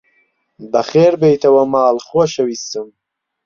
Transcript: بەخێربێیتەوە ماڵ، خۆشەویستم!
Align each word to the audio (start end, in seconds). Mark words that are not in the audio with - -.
بەخێربێیتەوە 0.71 1.63
ماڵ، 1.73 1.97
خۆشەویستم! 2.07 2.87